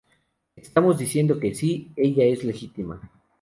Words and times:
Estamos 0.55 0.97
diciendo 0.97 1.39
que 1.39 1.53
sí, 1.53 1.91
ella 1.95 2.23
es 2.25 2.43
legítima. 2.43 2.95